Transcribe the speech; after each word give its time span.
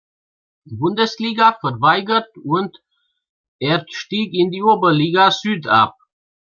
Bundesliga 0.65 1.57
verweigert 1.59 2.35
und 2.43 2.79
er 3.59 3.85
stieg 3.91 4.33
in 4.33 4.49
die 4.49 4.63
Oberliga 4.63 5.29
Süd 5.29 5.67
ab. 5.67 5.95